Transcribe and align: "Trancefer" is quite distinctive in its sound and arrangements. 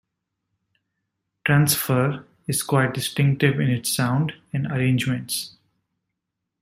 "Trancefer" 1.45 2.25
is 2.47 2.63
quite 2.63 2.95
distinctive 2.95 3.59
in 3.59 3.69
its 3.69 3.95
sound 3.95 4.33
and 4.51 4.65
arrangements. 4.65 5.57